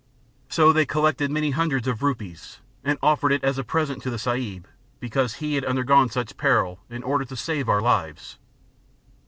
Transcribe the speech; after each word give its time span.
So 0.49 0.73
they 0.73 0.87
collected 0.87 1.29
many 1.29 1.51
hundreds 1.51 1.87
of 1.87 2.01
rupees, 2.01 2.57
and 2.83 2.97
offered 3.03 3.31
it 3.31 3.43
as 3.43 3.59
a 3.59 3.63
present 3.63 4.01
to 4.01 4.09
the 4.09 4.17
Sahib, 4.17 4.67
because 4.99 5.35
he 5.35 5.53
had 5.53 5.63
undergone 5.63 6.09
such 6.09 6.37
peril, 6.37 6.79
in 6.89 7.03
order 7.03 7.23
to 7.23 7.35
save 7.35 7.69
our 7.69 7.83
lives. 7.83 8.39